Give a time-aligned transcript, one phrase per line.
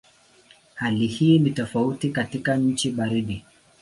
[0.75, 3.45] Hali hii ni tofauti katika nchi baridi.